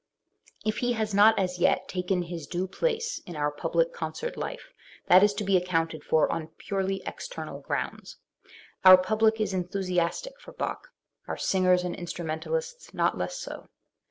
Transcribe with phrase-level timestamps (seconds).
[0.65, 4.73] If he has not as yet taken his due place in our public concert life,
[5.05, 8.17] that is to be accounted for on purely external grounds.
[8.83, 10.87] Our public is enthusiastic for Bach,
[11.27, 13.69] our singers and instrumentalists not less so.